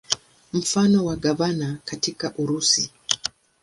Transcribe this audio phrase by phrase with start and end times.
[0.53, 2.91] Mfano ni gavana katika Urusi.